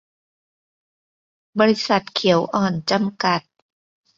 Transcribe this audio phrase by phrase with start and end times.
[1.59, 3.41] บริษัท เขียวอ่อน จำกัด